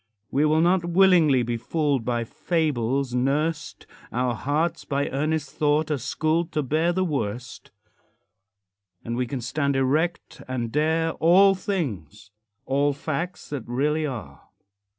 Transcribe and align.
We 0.31 0.45
will 0.45 0.61
not 0.61 0.83
willingly 0.83 1.43
be 1.43 1.57
fooled, 1.57 2.03
By 2.05 2.23
fables 2.23 3.13
nursed; 3.13 3.85
Our 4.11 4.33
hearts, 4.33 4.83
by 4.83 5.09
earnest 5.09 5.51
thought, 5.51 5.91
are 5.91 5.99
schooled 5.99 6.51
To 6.53 6.63
bear 6.63 6.91
the 6.91 7.03
worst; 7.03 7.69
And 9.05 9.15
we 9.15 9.27
can 9.27 9.41
stand 9.41 9.75
erect 9.75 10.41
and 10.47 10.71
dare 10.71 11.11
All 11.11 11.53
things, 11.53 12.31
all 12.65 12.93
facts 12.93 13.51
that 13.51 13.61
really 13.67 14.07
are. 14.07 14.41